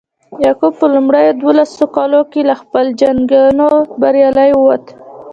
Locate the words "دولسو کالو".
1.43-2.21